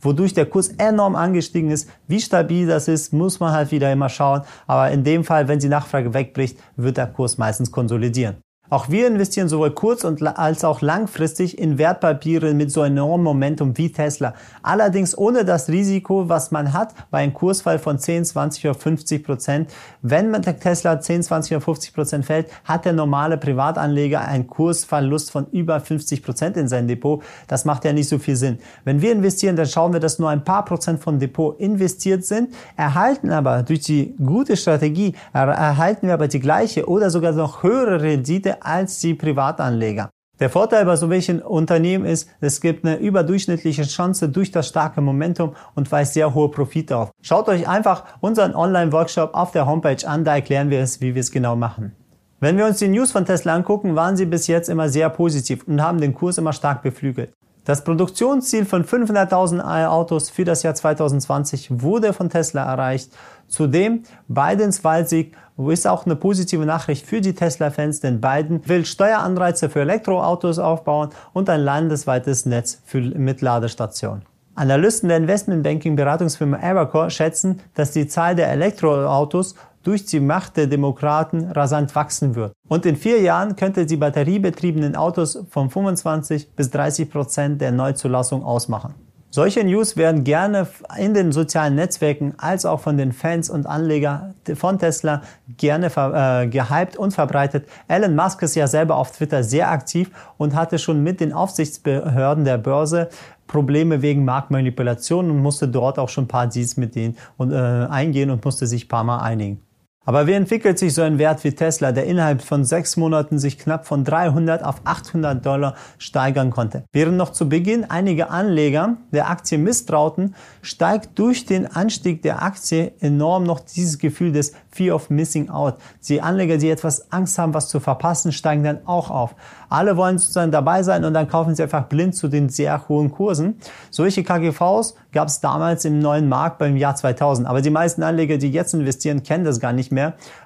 wodurch 0.00 0.32
der 0.32 0.46
Kurs 0.46 0.68
enorm 0.78 1.14
angestiegen 1.14 1.70
ist. 1.70 1.90
Wie 2.08 2.18
stabil 2.18 2.66
das 2.66 2.88
ist, 2.88 3.12
muss 3.12 3.38
man 3.38 3.52
halt 3.52 3.70
wieder 3.72 3.92
immer 3.92 4.08
schauen, 4.08 4.44
aber 4.66 4.90
in 4.92 5.04
dem 5.04 5.24
Fall, 5.24 5.46
wenn 5.46 5.58
die 5.58 5.68
Nachfrage 5.68 6.14
wegbricht, 6.14 6.58
wird 6.76 6.96
der 6.96 7.08
Kurs 7.08 7.36
meistens 7.36 7.70
konsolidieren. 7.70 8.45
Auch 8.68 8.88
wir 8.88 9.06
investieren 9.06 9.48
sowohl 9.48 9.70
kurz- 9.70 10.04
und 10.04 10.20
als 10.26 10.64
auch 10.64 10.80
langfristig 10.80 11.58
in 11.58 11.78
Wertpapiere 11.78 12.52
mit 12.52 12.72
so 12.72 12.82
enormem 12.82 13.24
Momentum 13.24 13.78
wie 13.78 13.92
Tesla. 13.92 14.34
Allerdings 14.62 15.16
ohne 15.16 15.44
das 15.44 15.68
Risiko, 15.68 16.28
was 16.28 16.50
man 16.50 16.72
hat 16.72 16.94
bei 17.10 17.18
einem 17.18 17.32
Kursfall 17.32 17.78
von 17.78 17.98
10, 17.98 18.24
20 18.24 18.64
oder 18.64 18.74
50 18.74 19.24
Prozent. 19.24 19.70
Wenn 20.02 20.30
man 20.30 20.42
der 20.42 20.58
Tesla 20.58 21.00
10, 21.00 21.22
20 21.22 21.52
oder 21.56 21.60
50 21.60 21.94
Prozent 21.94 22.24
fällt, 22.24 22.48
hat 22.64 22.84
der 22.84 22.92
normale 22.92 23.36
Privatanleger 23.36 24.22
einen 24.22 24.48
Kursverlust 24.48 25.30
von 25.30 25.46
über 25.52 25.78
50 25.78 26.22
Prozent 26.22 26.56
in 26.56 26.66
sein 26.66 26.88
Depot. 26.88 27.22
Das 27.46 27.64
macht 27.64 27.84
ja 27.84 27.92
nicht 27.92 28.08
so 28.08 28.18
viel 28.18 28.36
Sinn. 28.36 28.58
Wenn 28.84 29.00
wir 29.00 29.12
investieren, 29.12 29.54
dann 29.54 29.66
schauen 29.66 29.92
wir, 29.92 30.00
dass 30.00 30.18
nur 30.18 30.30
ein 30.30 30.42
paar 30.42 30.64
Prozent 30.64 31.00
von 31.00 31.20
Depot 31.20 31.58
investiert 31.60 32.24
sind, 32.24 32.52
erhalten 32.76 33.30
aber 33.30 33.62
durch 33.62 33.80
die 33.80 34.14
gute 34.16 34.56
Strategie, 34.56 35.14
erhalten 35.32 36.08
wir 36.08 36.14
aber 36.14 36.26
die 36.26 36.40
gleiche 36.40 36.88
oder 36.88 37.10
sogar 37.10 37.32
noch 37.32 37.62
höhere 37.62 38.02
Rendite 38.02 38.55
Als 38.60 39.00
die 39.00 39.14
Privatanleger. 39.14 40.10
Der 40.38 40.50
Vorteil 40.50 40.84
bei 40.84 40.96
so 40.96 41.08
welchen 41.08 41.40
Unternehmen 41.40 42.04
ist, 42.04 42.28
es 42.40 42.60
gibt 42.60 42.84
eine 42.84 42.96
überdurchschnittliche 42.98 43.84
Chance 43.84 44.28
durch 44.28 44.50
das 44.50 44.68
starke 44.68 45.00
Momentum 45.00 45.54
und 45.74 45.90
weist 45.90 46.12
sehr 46.12 46.34
hohe 46.34 46.50
Profite 46.50 46.96
auf. 46.98 47.10
Schaut 47.22 47.48
euch 47.48 47.66
einfach 47.66 48.04
unseren 48.20 48.54
Online-Workshop 48.54 49.32
auf 49.34 49.52
der 49.52 49.66
Homepage 49.66 50.06
an, 50.06 50.24
da 50.24 50.34
erklären 50.34 50.68
wir 50.68 50.80
es, 50.80 51.00
wie 51.00 51.14
wir 51.14 51.20
es 51.20 51.30
genau 51.30 51.56
machen. 51.56 51.92
Wenn 52.38 52.58
wir 52.58 52.66
uns 52.66 52.80
die 52.80 52.88
News 52.88 53.12
von 53.12 53.24
Tesla 53.24 53.54
angucken, 53.54 53.96
waren 53.96 54.18
sie 54.18 54.26
bis 54.26 54.46
jetzt 54.46 54.68
immer 54.68 54.90
sehr 54.90 55.08
positiv 55.08 55.66
und 55.66 55.80
haben 55.80 56.02
den 56.02 56.12
Kurs 56.12 56.36
immer 56.36 56.52
stark 56.52 56.82
beflügelt. 56.82 57.32
Das 57.64 57.82
Produktionsziel 57.82 58.64
von 58.64 58.84
500.000 58.84 59.86
Autos 59.88 60.30
für 60.30 60.44
das 60.44 60.62
Jahr 60.62 60.76
2020 60.76 61.82
wurde 61.82 62.12
von 62.12 62.30
Tesla 62.30 62.62
erreicht. 62.62 63.10
Zudem 63.48 64.02
Bidens 64.28 64.82
Wahlsieg 64.84 65.36
ist 65.68 65.86
auch 65.86 66.04
eine 66.04 66.16
positive 66.16 66.66
Nachricht 66.66 67.06
für 67.06 67.20
die 67.20 67.34
Tesla-Fans, 67.34 68.00
denn 68.00 68.20
Biden 68.20 68.60
will 68.68 68.84
Steueranreize 68.84 69.70
für 69.70 69.80
Elektroautos 69.80 70.58
aufbauen 70.58 71.10
und 71.32 71.48
ein 71.48 71.60
landesweites 71.60 72.46
Netz 72.46 72.80
für 72.84 73.00
mit 73.00 73.40
Ladestationen. 73.40 74.22
Analysten 74.54 75.08
der 75.08 75.18
Investmentbanking-Beratungsfirma 75.18 76.58
Evercore 76.58 77.10
schätzen, 77.10 77.60
dass 77.74 77.92
die 77.92 78.06
Zahl 78.08 78.34
der 78.34 78.50
Elektroautos 78.50 79.54
durch 79.82 80.04
die 80.06 80.18
Macht 80.18 80.56
der 80.56 80.66
Demokraten 80.66 81.44
rasant 81.52 81.94
wachsen 81.94 82.34
wird. 82.34 82.52
Und 82.66 82.86
in 82.86 82.96
vier 82.96 83.20
Jahren 83.20 83.54
könnte 83.54 83.86
die 83.86 83.96
batteriebetriebenen 83.96 84.96
Autos 84.96 85.38
von 85.50 85.70
25 85.70 86.54
bis 86.56 86.70
30 86.70 87.10
Prozent 87.10 87.60
der 87.60 87.70
Neuzulassung 87.70 88.42
ausmachen. 88.42 88.94
Solche 89.36 89.62
News 89.64 89.98
werden 89.98 90.24
gerne 90.24 90.66
in 90.96 91.12
den 91.12 91.30
sozialen 91.30 91.74
Netzwerken 91.74 92.32
als 92.38 92.64
auch 92.64 92.80
von 92.80 92.96
den 92.96 93.12
Fans 93.12 93.50
und 93.50 93.66
Anlegern 93.66 94.34
von 94.54 94.78
Tesla 94.78 95.20
gerne 95.58 95.88
äh, 95.88 96.46
gehypt 96.46 96.96
und 96.96 97.12
verbreitet. 97.12 97.68
Elon 97.86 98.16
Musk 98.16 98.40
ist 98.40 98.54
ja 98.54 98.66
selber 98.66 98.96
auf 98.96 99.12
Twitter 99.12 99.44
sehr 99.44 99.70
aktiv 99.70 100.10
und 100.38 100.54
hatte 100.54 100.78
schon 100.78 101.02
mit 101.02 101.20
den 101.20 101.34
Aufsichtsbehörden 101.34 102.46
der 102.46 102.56
Börse 102.56 103.10
Probleme 103.46 104.00
wegen 104.00 104.24
Marktmanipulation 104.24 105.30
und 105.30 105.42
musste 105.42 105.68
dort 105.68 105.98
auch 105.98 106.08
schon 106.08 106.24
ein 106.24 106.28
paar 106.28 106.46
Deals 106.46 106.78
mit 106.78 106.94
denen 106.94 107.18
und, 107.36 107.52
äh, 107.52 107.56
eingehen 107.56 108.30
und 108.30 108.42
musste 108.42 108.66
sich 108.66 108.86
ein 108.86 108.88
paar 108.88 109.04
Mal 109.04 109.18
einigen. 109.18 109.65
Aber 110.08 110.28
wie 110.28 110.34
entwickelt 110.34 110.78
sich 110.78 110.94
so 110.94 111.02
ein 111.02 111.18
Wert 111.18 111.42
wie 111.42 111.50
Tesla, 111.50 111.90
der 111.90 112.06
innerhalb 112.06 112.40
von 112.40 112.64
sechs 112.64 112.96
Monaten 112.96 113.40
sich 113.40 113.58
knapp 113.58 113.88
von 113.88 114.04
300 114.04 114.62
auf 114.62 114.76
800 114.84 115.44
Dollar 115.44 115.74
steigern 115.98 116.50
konnte? 116.50 116.84
Während 116.92 117.16
noch 117.16 117.32
zu 117.32 117.48
Beginn 117.48 117.84
einige 117.84 118.30
Anleger 118.30 118.98
der 119.10 119.28
Aktie 119.28 119.58
misstrauten, 119.58 120.36
steigt 120.62 121.18
durch 121.18 121.44
den 121.44 121.66
Anstieg 121.66 122.22
der 122.22 122.40
Aktie 122.44 122.92
enorm 123.00 123.42
noch 123.42 123.58
dieses 123.58 123.98
Gefühl 123.98 124.30
des 124.30 124.52
Fear 124.70 124.94
of 124.94 125.10
Missing 125.10 125.50
Out. 125.50 125.78
Die 126.08 126.22
Anleger, 126.22 126.58
die 126.58 126.70
etwas 126.70 127.10
Angst 127.10 127.36
haben, 127.38 127.52
was 127.52 127.68
zu 127.68 127.80
verpassen, 127.80 128.30
steigen 128.30 128.62
dann 128.62 128.86
auch 128.86 129.10
auf. 129.10 129.34
Alle 129.68 129.96
wollen 129.96 130.18
sozusagen 130.18 130.52
dabei 130.52 130.84
sein 130.84 131.04
und 131.04 131.14
dann 131.14 131.28
kaufen 131.28 131.56
sie 131.56 131.64
einfach 131.64 131.88
blind 131.88 132.14
zu 132.14 132.28
den 132.28 132.48
sehr 132.48 132.88
hohen 132.88 133.10
Kursen. 133.10 133.58
Solche 133.90 134.22
KGVs 134.22 134.94
gab 135.10 135.26
es 135.26 135.40
damals 135.40 135.84
im 135.84 135.98
neuen 135.98 136.28
Markt 136.28 136.58
beim 136.58 136.76
Jahr 136.76 136.94
2000. 136.94 137.48
Aber 137.48 137.60
die 137.60 137.70
meisten 137.70 138.04
Anleger, 138.04 138.36
die 138.36 138.52
jetzt 138.52 138.72
investieren, 138.74 139.24
kennen 139.24 139.44
das 139.44 139.58
gar 139.58 139.72
nicht 139.72 139.90
mehr. 139.90 139.95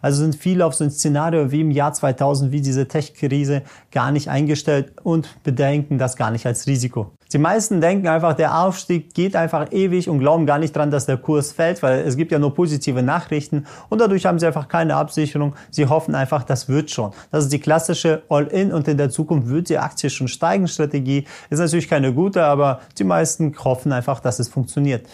Also 0.01 0.23
sind 0.23 0.37
viele 0.37 0.65
auf 0.65 0.75
so 0.75 0.85
ein 0.85 0.91
Szenario 0.91 1.51
wie 1.51 1.61
im 1.61 1.71
Jahr 1.71 1.93
2000, 1.93 2.53
wie 2.53 2.61
diese 2.61 2.89
Tech-Krise, 2.89 3.63
gar 3.91 4.13
nicht 4.13 4.29
eingestellt 4.29 4.93
und 5.03 5.43
bedenken 5.43 5.99
das 5.99 6.17
gar 6.17 6.31
nicht 6.31 6.47
als 6.47 6.67
Risiko. 6.67 7.13
Die 7.33 7.39
meisten 7.39 7.81
denken 7.81 8.09
einfach, 8.09 8.35
der 8.35 8.59
Aufstieg 8.59 9.15
geht 9.15 9.37
einfach 9.37 9.71
ewig 9.71 10.09
und 10.09 10.19
glauben 10.19 10.47
gar 10.47 10.59
nicht 10.59 10.75
dran, 10.75 10.91
dass 10.91 11.07
der 11.07 11.17
Kurs 11.17 11.53
fällt, 11.53 11.81
weil 11.81 12.01
es 12.01 12.17
gibt 12.17 12.33
ja 12.33 12.41
nur 12.41 12.55
positive 12.55 13.05
Nachrichten 13.05 13.67
und 13.89 14.01
dadurch 14.01 14.27
haben 14.27 14.41
sie 14.41 14.49
einfach 14.49 14.67
keine 14.67 14.97
Absicherung. 14.97 15.55
Sie 15.71 15.87
hoffen 15.87 16.17
einfach, 16.17 16.43
das 16.43 16.69
wird 16.69 16.91
schon. 16.91 17.13
Das 17.31 17.45
ist 17.45 17.53
die 17.53 17.61
klassische 17.61 18.25
All-In 18.29 18.73
und 18.73 18.89
in 18.89 18.97
der 18.97 19.11
Zukunft 19.11 19.49
wird 19.49 19.69
die 19.69 19.79
Aktie 19.79 20.11
schon 20.11 20.27
steigen 20.27 20.67
Strategie. 20.67 21.25
Ist 21.51 21.61
natürlich 21.61 21.89
keine 21.89 22.13
gute, 22.13 22.43
aber 22.43 22.81
die 22.99 23.05
meisten 23.05 23.55
hoffen 23.63 23.93
einfach, 23.93 24.19
dass 24.19 24.41
es 24.41 24.49
funktioniert. 24.49 25.07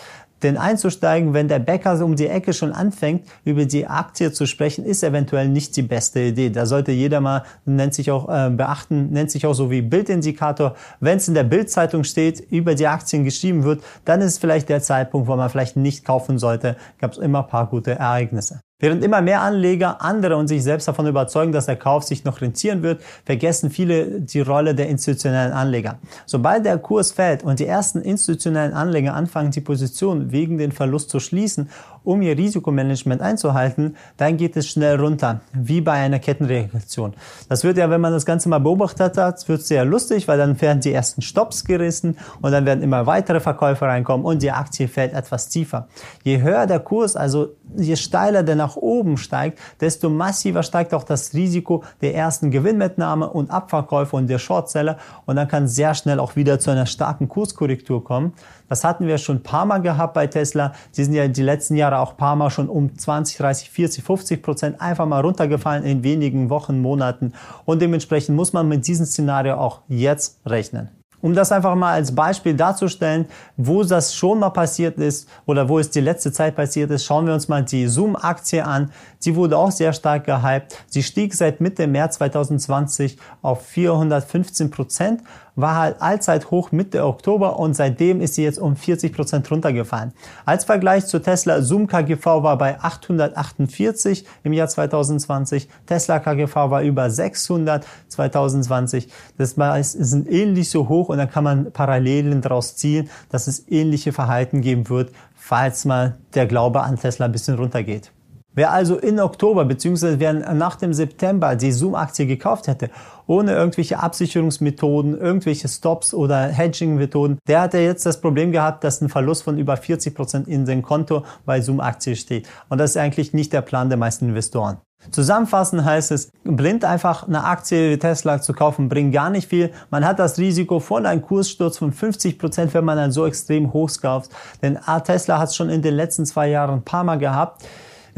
Denn 0.42 0.56
einzusteigen, 0.56 1.34
wenn 1.34 1.48
der 1.48 1.58
Bäcker 1.58 2.04
um 2.04 2.16
die 2.16 2.26
Ecke 2.26 2.52
schon 2.52 2.72
anfängt, 2.72 3.26
über 3.44 3.64
die 3.64 3.86
Aktie 3.86 4.32
zu 4.32 4.46
sprechen, 4.46 4.84
ist 4.84 5.02
eventuell 5.02 5.48
nicht 5.48 5.76
die 5.76 5.82
beste 5.82 6.20
Idee. 6.20 6.50
Da 6.50 6.66
sollte 6.66 6.92
jeder 6.92 7.20
mal, 7.20 7.44
nennt 7.64 7.94
sich 7.94 8.10
auch 8.10 8.28
äh, 8.28 8.50
beachten, 8.50 9.10
nennt 9.10 9.30
sich 9.30 9.46
auch 9.46 9.54
so 9.54 9.70
wie 9.70 9.82
Bildindikator. 9.82 10.74
Wenn 11.00 11.16
es 11.18 11.28
in 11.28 11.34
der 11.34 11.44
Bildzeitung 11.44 12.04
steht, 12.04 12.40
über 12.50 12.74
die 12.74 12.86
Aktien 12.86 13.24
geschrieben 13.24 13.64
wird, 13.64 13.82
dann 14.04 14.20
ist 14.20 14.38
vielleicht 14.38 14.68
der 14.68 14.82
Zeitpunkt, 14.82 15.28
wo 15.28 15.36
man 15.36 15.48
vielleicht 15.48 15.76
nicht 15.76 16.04
kaufen 16.04 16.38
sollte. 16.38 16.76
Gab 16.98 17.12
es 17.12 17.18
immer 17.18 17.42
paar 17.42 17.66
gute 17.66 17.92
Ereignisse. 17.92 18.60
Während 18.78 19.02
immer 19.02 19.22
mehr 19.22 19.40
Anleger 19.40 20.02
andere 20.02 20.36
und 20.36 20.48
sich 20.48 20.62
selbst 20.62 20.86
davon 20.86 21.06
überzeugen, 21.06 21.50
dass 21.50 21.64
der 21.64 21.76
Kauf 21.76 22.04
sich 22.04 22.24
noch 22.24 22.42
rentieren 22.42 22.82
wird, 22.82 23.00
vergessen 23.24 23.70
viele 23.70 24.20
die 24.20 24.40
Rolle 24.40 24.74
der 24.74 24.90
institutionellen 24.90 25.54
Anleger. 25.54 25.98
Sobald 26.26 26.66
der 26.66 26.76
Kurs 26.76 27.10
fällt 27.10 27.42
und 27.42 27.58
die 27.58 27.66
ersten 27.66 28.02
institutionellen 28.02 28.74
Anleger 28.74 29.14
anfangen, 29.14 29.50
die 29.50 29.62
Position 29.62 30.30
wegen 30.30 30.58
den 30.58 30.72
Verlust 30.72 31.08
zu 31.08 31.20
schließen, 31.20 31.70
um 32.06 32.22
ihr 32.22 32.36
Risikomanagement 32.38 33.20
einzuhalten, 33.20 33.96
dann 34.16 34.36
geht 34.36 34.56
es 34.56 34.68
schnell 34.68 34.98
runter, 35.00 35.40
wie 35.52 35.80
bei 35.80 35.92
einer 35.92 36.18
Kettenreaktion. 36.18 37.14
Das 37.48 37.64
wird 37.64 37.76
ja, 37.76 37.90
wenn 37.90 38.00
man 38.00 38.12
das 38.12 38.24
Ganze 38.24 38.48
mal 38.48 38.60
beobachtet 38.60 39.18
hat, 39.18 39.48
wird 39.48 39.62
sehr 39.62 39.84
lustig, 39.84 40.28
weil 40.28 40.38
dann 40.38 40.60
werden 40.60 40.80
die 40.80 40.92
ersten 40.92 41.20
Stops 41.20 41.64
gerissen 41.64 42.16
und 42.40 42.52
dann 42.52 42.64
werden 42.64 42.82
immer 42.82 43.06
weitere 43.06 43.40
Verkäufer 43.40 43.86
reinkommen 43.86 44.24
und 44.24 44.42
die 44.42 44.52
Aktie 44.52 44.88
fällt 44.88 45.12
etwas 45.12 45.48
tiefer. 45.48 45.88
Je 46.22 46.40
höher 46.40 46.66
der 46.66 46.80
Kurs, 46.80 47.16
also 47.16 47.48
je 47.76 47.96
steiler 47.96 48.44
der 48.44 48.54
nach 48.54 48.76
oben 48.76 49.16
steigt, 49.16 49.58
desto 49.80 50.08
massiver 50.08 50.62
steigt 50.62 50.94
auch 50.94 51.04
das 51.04 51.34
Risiko 51.34 51.82
der 52.00 52.14
ersten 52.14 52.50
Gewinnmitnahme 52.52 53.28
und 53.28 53.50
Abverkäufe 53.50 54.14
und 54.14 54.28
der 54.28 54.38
Shortseller 54.38 54.98
und 55.24 55.36
dann 55.36 55.48
kann 55.48 55.66
sehr 55.66 55.94
schnell 55.94 56.20
auch 56.20 56.36
wieder 56.36 56.60
zu 56.60 56.70
einer 56.70 56.86
starken 56.86 57.28
Kurskorrektur 57.28 58.04
kommen. 58.04 58.32
Das 58.68 58.84
hatten 58.84 59.06
wir 59.06 59.18
schon 59.18 59.36
ein 59.36 59.42
paar 59.42 59.64
Mal 59.64 59.78
gehabt 59.78 60.14
bei 60.14 60.26
Tesla. 60.26 60.72
Sie 60.90 61.04
sind 61.04 61.14
ja 61.14 61.28
die 61.28 61.42
letzten 61.42 61.76
Jahre 61.76 61.95
auch 62.00 62.12
ein 62.12 62.16
paar 62.16 62.36
Mal 62.36 62.50
schon 62.50 62.68
um 62.68 62.96
20, 62.96 63.36
30, 63.38 63.70
40, 63.70 64.04
50 64.04 64.42
Prozent 64.42 64.80
einfach 64.80 65.06
mal 65.06 65.20
runtergefallen 65.20 65.84
in 65.84 66.02
wenigen 66.02 66.50
Wochen, 66.50 66.80
Monaten 66.80 67.32
und 67.64 67.82
dementsprechend 67.82 68.36
muss 68.36 68.52
man 68.52 68.68
mit 68.68 68.86
diesem 68.86 69.06
Szenario 69.06 69.56
auch 69.56 69.82
jetzt 69.88 70.40
rechnen. 70.46 70.90
Um 71.22 71.34
das 71.34 71.50
einfach 71.50 71.74
mal 71.74 71.94
als 71.94 72.14
Beispiel 72.14 72.54
darzustellen, 72.54 73.26
wo 73.56 73.82
das 73.82 74.14
schon 74.14 74.38
mal 74.38 74.50
passiert 74.50 74.98
ist 74.98 75.28
oder 75.46 75.68
wo 75.68 75.78
es 75.78 75.90
die 75.90 76.00
letzte 76.00 76.30
Zeit 76.30 76.54
passiert 76.54 76.90
ist, 76.90 77.04
schauen 77.04 77.26
wir 77.26 77.34
uns 77.34 77.48
mal 77.48 77.64
die 77.64 77.88
Zoom-Aktie 77.88 78.64
an. 78.64 78.92
Sie 79.26 79.34
wurde 79.34 79.58
auch 79.58 79.72
sehr 79.72 79.92
stark 79.92 80.24
gehypt. 80.24 80.84
Sie 80.86 81.02
stieg 81.02 81.34
seit 81.34 81.60
Mitte 81.60 81.88
März 81.88 82.18
2020 82.18 83.18
auf 83.42 83.66
415 83.66 84.70
Prozent 84.70 85.20
war 85.56 85.74
halt 85.74 86.00
allzeit 86.00 86.52
hoch 86.52 86.70
Mitte 86.70 87.04
Oktober 87.04 87.58
und 87.58 87.74
seitdem 87.74 88.20
ist 88.20 88.34
sie 88.34 88.44
jetzt 88.44 88.60
um 88.60 88.76
40 88.76 89.12
Prozent 89.12 89.50
runtergefallen. 89.50 90.12
Als 90.44 90.64
Vergleich 90.64 91.06
zu 91.06 91.18
Tesla, 91.18 91.60
Zoom 91.60 91.88
KGV 91.88 92.24
war 92.24 92.56
bei 92.56 92.78
848 92.78 94.24
im 94.44 94.52
Jahr 94.52 94.68
2020, 94.68 95.68
Tesla 95.86 96.20
KGV 96.20 96.54
war 96.54 96.82
über 96.82 97.10
600 97.10 97.84
2020. 98.06 99.08
Das 99.38 99.56
sind 99.92 100.30
ähnlich 100.30 100.70
so 100.70 100.88
hoch 100.88 101.08
und 101.08 101.18
dann 101.18 101.30
kann 101.32 101.42
man 101.42 101.72
Parallelen 101.72 102.42
daraus 102.42 102.76
ziehen, 102.76 103.10
dass 103.30 103.48
es 103.48 103.66
ähnliche 103.68 104.12
Verhalten 104.12 104.60
geben 104.60 104.88
wird, 104.88 105.10
falls 105.34 105.84
mal 105.84 106.16
der 106.34 106.46
Glaube 106.46 106.82
an 106.82 106.96
Tesla 106.96 107.26
ein 107.26 107.32
bisschen 107.32 107.56
runtergeht. 107.56 108.12
Wer 108.56 108.72
also 108.72 108.96
in 108.96 109.20
Oktober 109.20 109.66
bzw. 109.66 110.14
wer 110.16 110.32
nach 110.32 110.76
dem 110.76 110.94
September 110.94 111.56
die 111.56 111.72
Zoom-Aktie 111.72 112.26
gekauft 112.26 112.68
hätte, 112.68 112.88
ohne 113.26 113.52
irgendwelche 113.52 113.98
Absicherungsmethoden, 113.98 115.20
irgendwelche 115.20 115.68
Stops 115.68 116.14
oder 116.14 116.46
Hedging-Methoden, 116.46 117.36
der 117.46 117.60
hatte 117.60 117.78
jetzt 117.78 118.06
das 118.06 118.18
Problem 118.18 118.52
gehabt, 118.52 118.82
dass 118.82 119.02
ein 119.02 119.10
Verlust 119.10 119.42
von 119.42 119.58
über 119.58 119.76
40 119.76 120.14
Prozent 120.14 120.48
in 120.48 120.64
dem 120.64 120.80
Konto 120.80 121.22
bei 121.44 121.60
Zoom-Aktie 121.60 122.16
steht. 122.16 122.48
Und 122.70 122.78
das 122.78 122.92
ist 122.92 122.96
eigentlich 122.96 123.34
nicht 123.34 123.52
der 123.52 123.60
Plan 123.60 123.90
der 123.90 123.98
meisten 123.98 124.30
Investoren. 124.30 124.78
Zusammenfassend 125.10 125.84
heißt 125.84 126.10
es, 126.10 126.30
blind 126.42 126.82
einfach 126.82 127.28
eine 127.28 127.44
Aktie 127.44 127.90
wie 127.90 127.98
Tesla 127.98 128.40
zu 128.40 128.54
kaufen, 128.54 128.88
bringt 128.88 129.12
gar 129.12 129.28
nicht 129.28 129.48
viel. 129.48 129.70
Man 129.90 130.06
hat 130.06 130.18
das 130.18 130.38
Risiko 130.38 130.80
von 130.80 131.04
einem 131.04 131.20
Kurssturz 131.20 131.76
von 131.76 131.92
50 131.92 132.38
Prozent, 132.38 132.72
wenn 132.72 132.86
man 132.86 132.96
dann 132.96 133.12
so 133.12 133.26
extrem 133.26 133.74
hoch 133.74 133.90
kauft. 134.00 134.30
Denn 134.62 134.78
Tesla 135.04 135.38
hat 135.38 135.50
es 135.50 135.56
schon 135.56 135.68
in 135.68 135.82
den 135.82 135.94
letzten 135.94 136.24
zwei 136.24 136.48
Jahren 136.48 136.76
ein 136.76 136.82
paar 136.82 137.04
Mal 137.04 137.18
gehabt. 137.18 137.66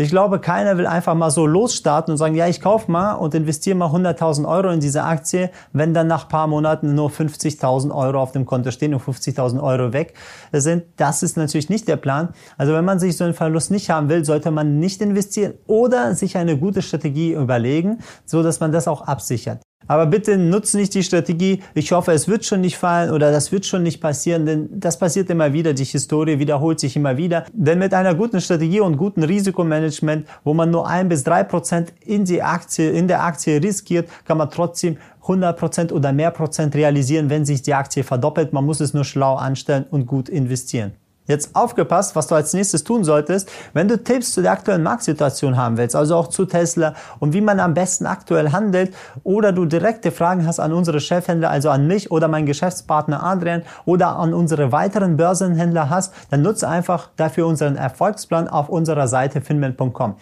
Ich 0.01 0.11
glaube, 0.11 0.39
keiner 0.39 0.79
will 0.79 0.87
einfach 0.87 1.17
mal 1.17 1.33
so 1.33 1.45
losstarten 1.45 2.13
und 2.13 2.19
sagen, 2.19 2.37
ja, 2.37 2.47
ich 2.47 2.61
kaufe 2.61 2.89
mal 2.89 3.15
und 3.15 3.35
investiere 3.35 3.77
mal 3.77 3.89
100.000 3.89 4.47
Euro 4.47 4.69
in 4.69 4.79
diese 4.79 5.03
Aktie, 5.03 5.51
wenn 5.73 5.93
dann 5.93 6.07
nach 6.07 6.29
paar 6.29 6.47
Monaten 6.47 6.95
nur 6.95 7.11
50.000 7.11 7.93
Euro 7.93 8.23
auf 8.23 8.31
dem 8.31 8.47
Konto 8.47 8.71
stehen 8.71 8.95
und 8.95 9.03
50.000 9.03 9.61
Euro 9.61 9.93
weg 9.93 10.15
sind. 10.53 10.85
Das 10.99 11.25
ist 11.25 11.37
natürlich 11.37 11.69
nicht 11.69 11.89
der 11.89 11.97
Plan. 11.97 12.29
Also 12.57 12.75
wenn 12.75 12.85
man 12.85 13.01
sich 13.01 13.17
so 13.17 13.25
einen 13.25 13.35
Verlust 13.35 13.73
nicht 13.73 13.91
haben 13.91 14.09
will, 14.09 14.25
sollte 14.25 14.53
man 14.53 14.79
nicht 14.79 15.03
investieren 15.03 15.55
oder 15.67 16.15
sich 16.15 16.37
eine 16.37 16.57
gute 16.57 16.81
Strategie 16.81 17.33
überlegen, 17.33 17.99
so 18.25 18.45
dass 18.45 18.61
man 18.61 18.71
das 18.71 18.87
auch 18.87 19.01
absichert. 19.01 19.63
Aber 19.87 20.05
bitte 20.07 20.37
nutzt 20.37 20.75
nicht 20.75 20.93
die 20.95 21.03
Strategie, 21.03 21.63
ich 21.75 21.93
hoffe, 21.93 22.13
es 22.13 22.29
wird 22.29 22.45
schon 22.45 22.61
nicht 22.61 22.77
fallen 22.77 23.11
oder 23.11 23.33
das 23.33 23.53
wird 23.53 23.65
schon 23.65 23.83
nicht 23.83 24.01
passieren, 24.01 24.45
denn 24.45 24.69
das 24.71 24.99
passiert 24.99 25.31
immer 25.31 25.53
wieder. 25.53 25.73
Die 25.73 25.85
Historie 25.85 26.39
wiederholt 26.39 26.79
sich 26.79 26.95
immer 26.97 27.17
wieder. 27.17 27.47
Denn 27.53 27.79
mit 27.79 27.95
einer 27.95 28.15
guten 28.15 28.41
Strategie 28.41 28.81
und 28.81 28.99
guten 28.99 29.23
Risikomanagement, 29.23 30.27
wo 30.45 30.53
man 30.53 30.71
nur 30.71 30.87
ein 30.87 31.09
bis 31.09 31.25
drei 31.25 31.43
Prozent 31.43 31.95
in 32.05 32.27
die 32.27 32.43
Aktie, 32.43 32.91
in 32.91 33.09
der 33.09 33.23
Aktie 33.23 33.63
riskiert, 33.63 34.09
kann 34.27 34.37
man 34.37 34.51
trotzdem 34.51 34.99
100 35.23 35.59
Prozent 35.59 35.93
oder 35.93 36.13
mehr 36.13 36.33
Prozent 36.33 36.75
realisieren, 36.75 37.31
wenn 37.31 37.47
sich 37.47 37.63
die 37.63 37.75
Aktie 37.75 38.05
verdoppelt. 38.05 38.53
Man 38.53 38.67
muss 38.67 38.81
es 38.81 38.93
nur 38.93 39.05
schlau 39.05 39.37
anstellen 39.37 39.87
und 39.91 40.07
gut 40.07 40.29
investieren. 40.29 40.93
Jetzt 41.29 41.55
aufgepasst, 41.55 42.17
was 42.17 42.27
du 42.27 42.35
als 42.35 42.55
nächstes 42.55 42.85
tun 42.85 43.05
solltest, 43.05 43.51
wenn 43.75 43.87
du 43.87 44.03
Tipps 44.03 44.33
zu 44.33 44.41
der 44.41 44.53
aktuellen 44.53 44.83
Marktsituation 44.83 45.59
haben 45.59 45.77
willst, 45.77 45.95
also 45.95 46.17
auch 46.17 46.29
zu 46.29 46.47
Tesla 46.47 46.95
und 47.21 47.35
wie 47.35 47.43
man 47.43 47.61
am 47.61 47.75
besten 47.75 48.07
aktuell 48.07 48.51
handelt 48.51 48.95
oder 49.25 49.53
du 49.53 49.67
direkte 49.67 50.11
Fragen 50.11 50.47
hast 50.47 50.59
an 50.59 50.73
unsere 50.73 51.01
Chefhändler, 51.01 51.51
also 51.51 51.69
an 51.69 51.87
mich 51.87 52.11
oder 52.11 52.29
meinen 52.29 52.47
Geschäftspartner 52.47 53.23
Adrian 53.23 53.63
oder 53.85 54.17
an 54.17 54.33
unsere 54.33 54.73
weiteren 54.73 55.19
Börsenhändler 55.19 55.91
hast, 55.91 56.15
dann 56.31 56.41
nutze 56.41 56.67
einfach 56.67 57.11
dafür 57.17 57.47
unseren 57.47 57.77
Erfolgsplan 57.77 58.49
auf 58.49 58.71
unserer 58.71 59.07
Seite 59.07 59.43
finman.com. 59.43 60.17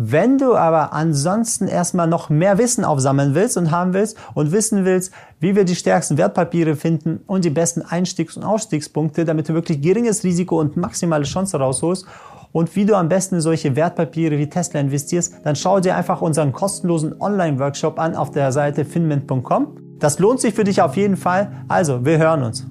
Wenn 0.00 0.38
du 0.38 0.54
aber 0.54 0.92
ansonsten 0.92 1.66
erstmal 1.66 2.06
noch 2.06 2.30
mehr 2.30 2.56
Wissen 2.56 2.84
aufsammeln 2.84 3.34
willst 3.34 3.56
und 3.56 3.72
haben 3.72 3.94
willst 3.94 4.16
und 4.32 4.52
wissen 4.52 4.84
willst, 4.84 5.12
wie 5.40 5.56
wir 5.56 5.64
die 5.64 5.74
stärksten 5.74 6.16
Wertpapiere 6.16 6.76
finden 6.76 7.18
und 7.26 7.44
die 7.44 7.50
besten 7.50 7.82
Einstiegs- 7.82 8.36
und 8.36 8.44
Ausstiegspunkte, 8.44 9.24
damit 9.24 9.48
du 9.48 9.54
wirklich 9.54 9.82
geringes 9.82 10.22
Risiko 10.22 10.60
und 10.60 10.76
maximale 10.76 11.24
Chance 11.24 11.58
rausholst 11.58 12.06
und 12.52 12.76
wie 12.76 12.86
du 12.86 12.94
am 12.94 13.08
besten 13.08 13.40
solche 13.40 13.74
Wertpapiere 13.74 14.38
wie 14.38 14.48
Tesla 14.48 14.78
investierst, 14.78 15.34
dann 15.42 15.56
schau 15.56 15.80
dir 15.80 15.96
einfach 15.96 16.22
unseren 16.22 16.52
kostenlosen 16.52 17.20
Online-Workshop 17.20 17.98
an 17.98 18.14
auf 18.14 18.30
der 18.30 18.52
Seite 18.52 18.84
finment.com. 18.84 19.96
Das 19.98 20.20
lohnt 20.20 20.40
sich 20.40 20.54
für 20.54 20.62
dich 20.62 20.80
auf 20.80 20.96
jeden 20.96 21.16
Fall. 21.16 21.50
Also, 21.66 22.04
wir 22.04 22.18
hören 22.18 22.44
uns. 22.44 22.64